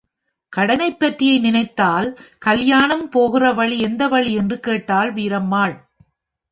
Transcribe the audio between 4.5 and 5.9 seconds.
கேட்டாள் வீரம்மாள்.